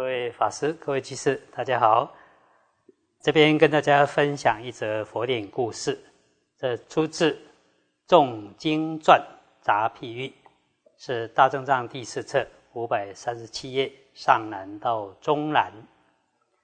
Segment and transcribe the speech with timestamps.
[0.00, 2.10] 各位法师、各位居士，大家好。
[3.20, 6.02] 这边跟大家分享一则佛典故事，
[6.56, 7.32] 这出自
[8.06, 9.22] 《众经传
[9.60, 10.28] 杂譬喻》，
[10.96, 15.70] 是大正藏第四册五百三十七页上南到中南。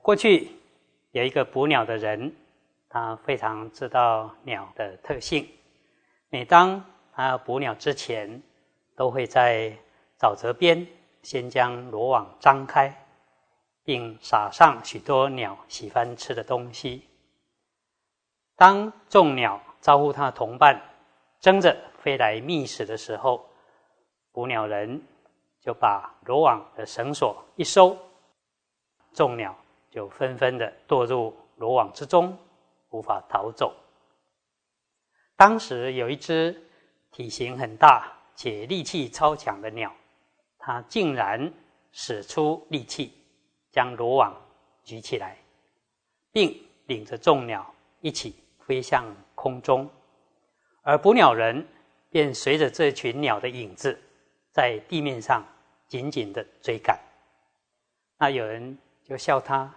[0.00, 0.50] 过去
[1.10, 2.34] 有一个捕鸟的人，
[2.88, 5.46] 他非常知道鸟的特性，
[6.30, 6.82] 每当
[7.12, 8.42] 他捕鸟之前，
[8.96, 9.70] 都会在
[10.18, 10.86] 沼泽边
[11.22, 12.90] 先将罗网张开。
[13.88, 17.08] 并撒上许多鸟喜欢吃的东西。
[18.54, 20.78] 当众鸟招呼它的同伴
[21.40, 23.48] 争着飞来觅食的时候，
[24.30, 25.02] 捕鸟人
[25.62, 27.96] 就把罗网的绳索一收，
[29.14, 29.56] 众鸟
[29.90, 32.36] 就纷纷的堕入罗网之中，
[32.90, 33.74] 无法逃走。
[35.34, 36.62] 当时有一只
[37.10, 39.90] 体型很大且力气超强的鸟，
[40.58, 41.50] 它竟然
[41.90, 43.14] 使出力气。
[43.70, 44.34] 将罗网
[44.82, 45.36] 举起来，
[46.32, 48.34] 并领着众鸟一起
[48.66, 49.88] 飞向空中，
[50.82, 51.66] 而捕鸟人
[52.10, 53.98] 便随着这群鸟的影子，
[54.50, 55.44] 在地面上
[55.86, 56.98] 紧紧的追赶。
[58.18, 59.72] 那有人就笑他：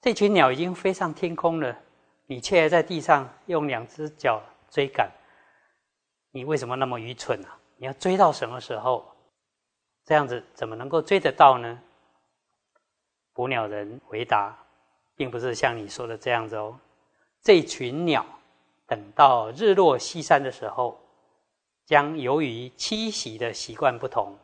[0.00, 1.76] 这群鸟已经飞上天空了，
[2.26, 5.10] 你却在地上用两只脚追赶，
[6.30, 7.48] 你为什么那么愚蠢呢？
[7.76, 9.06] 你要追到什么时候？
[10.04, 11.82] 这样子怎么能够追得到呢？
[13.38, 14.52] 捕鸟人回答，
[15.14, 16.76] 并不是像你说的这样子哦。
[17.40, 18.26] 这群鸟
[18.84, 21.00] 等到日落西山的时候，
[21.86, 24.36] 将由于栖息的习惯不同，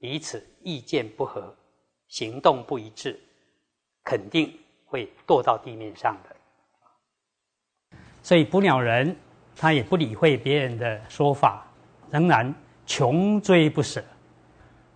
[0.00, 1.54] 彼此意见不合，
[2.08, 3.16] 行动不一致，
[4.02, 7.96] 肯定会堕到地面上的。
[8.24, 9.16] 所以捕鸟人
[9.54, 11.64] 他也不理会别人的说法，
[12.10, 12.52] 仍然
[12.86, 14.02] 穷追不舍。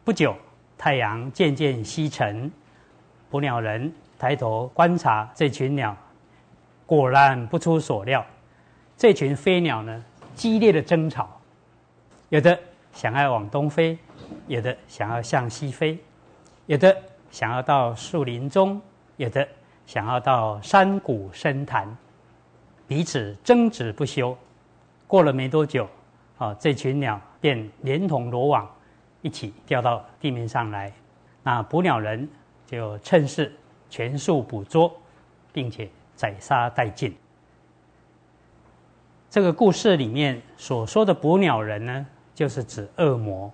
[0.03, 0.34] 不久，
[0.77, 2.50] 太阳渐渐西沉。
[3.31, 5.97] 捕鸟人抬头观察这群鸟，
[6.84, 8.27] 果然不出所料，
[8.97, 10.04] 这群飞鸟呢，
[10.34, 11.41] 激烈的争吵，
[12.28, 12.59] 有的
[12.93, 13.97] 想要往东飞，
[14.49, 15.97] 有的想要向西飞，
[16.66, 16.94] 有的
[17.31, 18.82] 想要到树林中，
[19.16, 19.47] 有的
[19.87, 21.97] 想要到山谷深潭，
[22.88, 24.37] 彼此争执不休。
[25.06, 25.88] 过了没多久，
[26.37, 28.69] 啊，这群鸟便连同罗网
[29.22, 30.93] 一起掉到地面上来。
[31.44, 32.28] 那捕鸟人。
[32.70, 33.53] 就趁势
[33.88, 34.94] 全数捕捉，
[35.53, 37.12] 并且宰杀殆尽。
[39.28, 43.53] 这个故事里面所说的捕鸟人呢，就是指恶魔。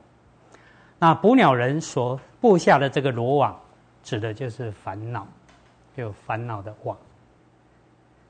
[0.98, 3.58] 那捕鸟人所布下的这个罗网，
[4.02, 5.26] 指的就是烦恼，
[5.94, 6.94] 有烦恼的网。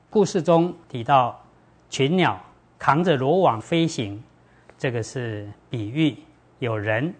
[0.09, 1.37] 故事中提到
[1.89, 2.39] 群鸟
[2.79, 4.23] 扛着罗网飞行，
[4.77, 6.17] 这个是比喻
[6.59, 7.13] 有人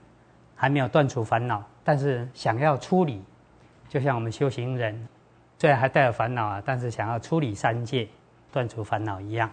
[0.55, 3.21] 还没有断除烦恼，但是想要出离。
[3.89, 5.07] 就像我们修行人，
[5.57, 8.07] 虽然还带有烦恼啊，但是想要出离三界、
[8.51, 9.49] 断除烦恼一样。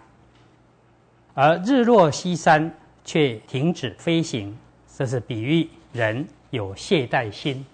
[1.34, 2.72] 而日落西山
[3.04, 4.56] 却停止飞行，
[4.96, 7.64] 这是比喻人有懈怠心。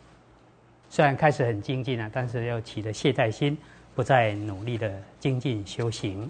[0.89, 3.57] 虽然开始很精进了，但是又起了懈怠心，
[3.95, 6.29] 不再努力的精进修行。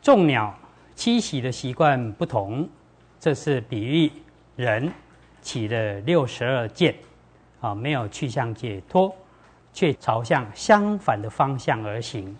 [0.00, 0.54] 众鸟
[0.96, 2.68] 栖息的习惯不同，
[3.18, 4.10] 这是比喻
[4.56, 4.92] 人
[5.40, 6.94] 起了六十二见。
[7.62, 9.14] 啊，没有去向解脱，
[9.72, 12.36] 却朝向相反的方向而行。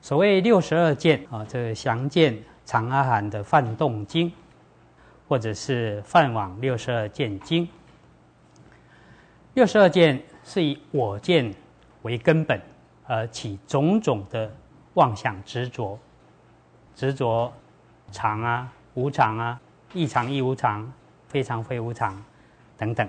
[0.00, 4.28] 所谓六十二见啊，这详见长阿含的《梵动经》，
[5.28, 7.66] 或者是《梵网六十二见经》。
[9.52, 11.54] 六十二见是以我见
[12.02, 12.60] 为根本，
[13.06, 14.50] 而起种种的
[14.94, 15.98] 妄想执着，
[16.94, 17.52] 执着
[18.10, 19.60] 常啊、无常啊、
[19.92, 20.90] 异常异无常、
[21.28, 22.24] 非常非无常
[22.78, 23.06] 等等。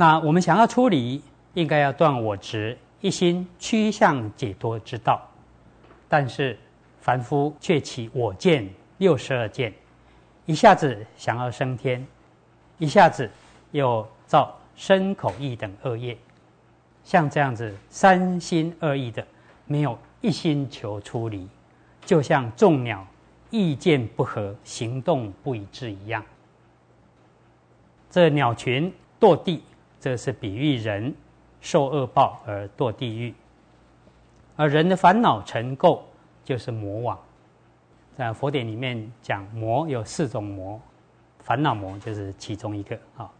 [0.00, 1.20] 那我们想要出离，
[1.54, 5.20] 应该要断我执，一心趋向解脱之道。
[6.08, 6.56] 但是
[7.00, 9.74] 凡夫却起我见六十二见，
[10.46, 12.06] 一下子想要升天，
[12.78, 13.28] 一下子
[13.72, 16.16] 又造身口意等恶业，
[17.02, 19.26] 像这样子三心二意的，
[19.66, 21.48] 没有一心求出离，
[22.06, 23.04] 就像众鸟
[23.50, 26.24] 意见不合、行动不一致一样。
[28.08, 29.60] 这鸟群堕地。
[30.00, 31.14] 这是比喻人
[31.60, 33.34] 受恶报而堕地狱，
[34.56, 36.00] 而人的烦恼尘垢
[36.44, 37.18] 就是魔网。
[38.16, 40.80] 在佛典里面讲魔有四种魔，
[41.40, 43.30] 烦恼魔就是其中一个啊。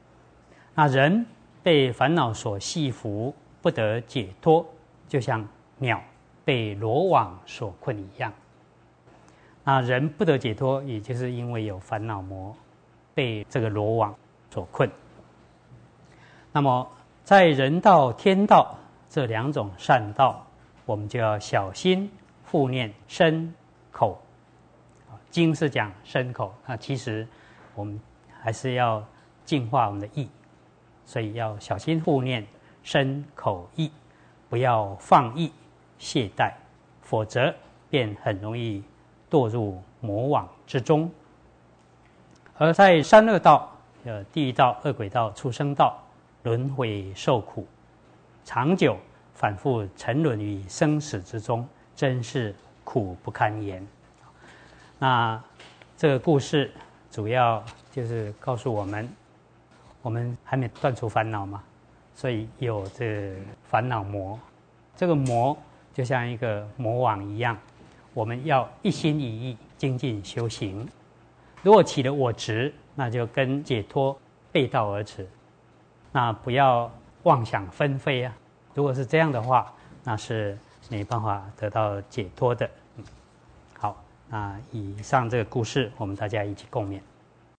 [0.75, 1.27] 那人
[1.63, 4.65] 被烦恼所系缚，不得解脱，
[5.09, 5.47] 就像
[5.79, 6.01] 鸟
[6.45, 8.33] 被罗网所困一样。
[9.65, 12.57] 那人不得解脱，也就是因为有烦恼魔
[13.15, 14.15] 被这个罗网
[14.51, 14.91] 所困。
[16.53, 16.87] 那么
[17.25, 18.77] 在人道、天道
[19.09, 20.47] 这两种善道，
[20.87, 22.11] 我们就要小心
[22.51, 23.53] 护念身
[23.91, 24.21] 口。
[25.31, 27.27] 经是讲身口，那其实
[27.75, 28.01] 我们
[28.41, 29.05] 还是要
[29.45, 30.27] 净化我们的意，
[31.05, 32.47] 所以要小心护念
[32.83, 33.93] 身口意，
[34.49, 35.53] 不要放逸
[35.99, 36.51] 懈怠，
[37.03, 37.55] 否则
[37.91, 38.83] 便很容易
[39.31, 41.11] 堕入魔网之中。
[42.57, 43.71] 而在三恶道，
[44.05, 46.03] 呃，地狱道、恶鬼道、畜生道，
[46.49, 47.67] 轮回受苦，
[48.43, 48.97] 长久
[49.35, 52.55] 反复沉沦于生死之中，真是
[52.85, 53.87] 苦不堪言。
[54.99, 55.39] 那
[55.95, 56.73] 这个故事
[57.11, 57.63] 主要
[57.93, 59.07] 就是告诉我们，
[60.01, 61.63] 我们还没断除烦恼嘛，
[62.15, 63.37] 所以有这
[63.69, 64.39] 烦恼魔。
[64.97, 65.55] 这个魔
[65.93, 67.59] 就像一个魔网一样，
[68.15, 70.89] 我们要一心一意精进修行。
[71.63, 74.19] 如果起了我执，那就跟解脱
[74.51, 75.29] 背道而驰，
[76.13, 76.91] 那不要
[77.23, 78.35] 妄想纷飞啊！
[78.75, 79.73] 如果是这样的话，
[80.05, 80.59] 那是
[80.89, 82.69] 没办法得到解脱的。
[83.79, 83.97] 好。
[84.31, 87.01] 那以上这个故事，我们大家一起共勉。